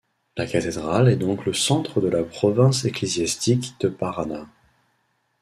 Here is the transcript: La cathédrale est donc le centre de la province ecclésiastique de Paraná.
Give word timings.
La 0.35 0.47
cathédrale 0.47 1.09
est 1.09 1.15
donc 1.15 1.45
le 1.45 1.53
centre 1.53 2.01
de 2.01 2.07
la 2.07 2.23
province 2.23 2.85
ecclésiastique 2.85 3.79
de 3.81 3.87
Paraná. 3.87 4.47